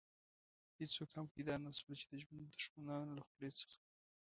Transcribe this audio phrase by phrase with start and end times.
[0.79, 3.77] هېڅوک هم پيدا نه شول چې د ژوند د دښمنانو له خولې څخه.